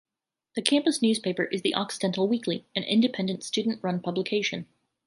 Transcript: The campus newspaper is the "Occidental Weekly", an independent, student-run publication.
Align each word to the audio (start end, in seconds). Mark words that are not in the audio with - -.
The 0.55 0.63
campus 0.63 1.03
newspaper 1.03 1.43
is 1.43 1.61
the 1.61 1.75
"Occidental 1.75 2.27
Weekly", 2.27 2.65
an 2.75 2.81
independent, 2.83 3.43
student-run 3.43 3.99
publication. 3.99 4.65